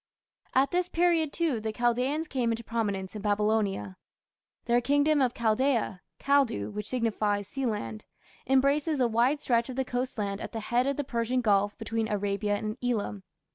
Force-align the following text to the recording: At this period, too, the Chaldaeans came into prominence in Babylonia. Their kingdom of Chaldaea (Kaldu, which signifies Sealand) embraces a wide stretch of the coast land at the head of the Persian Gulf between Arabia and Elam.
At 0.55 0.71
this 0.71 0.89
period, 0.89 1.31
too, 1.31 1.59
the 1.59 1.71
Chaldaeans 1.71 2.27
came 2.27 2.51
into 2.51 2.63
prominence 2.63 3.15
in 3.15 3.21
Babylonia. 3.21 3.97
Their 4.65 4.81
kingdom 4.81 5.21
of 5.21 5.35
Chaldaea 5.35 6.01
(Kaldu, 6.19 6.71
which 6.73 6.89
signifies 6.89 7.47
Sealand) 7.47 8.05
embraces 8.47 8.99
a 8.99 9.07
wide 9.07 9.41
stretch 9.41 9.69
of 9.69 9.75
the 9.75 9.85
coast 9.85 10.17
land 10.17 10.41
at 10.41 10.53
the 10.53 10.59
head 10.59 10.87
of 10.87 10.97
the 10.97 11.03
Persian 11.03 11.41
Gulf 11.41 11.77
between 11.77 12.07
Arabia 12.11 12.55
and 12.55 12.77
Elam. 12.83 13.21